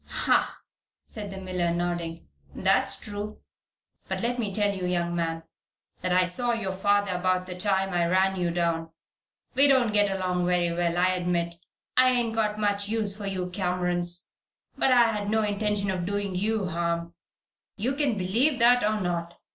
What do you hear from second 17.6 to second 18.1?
You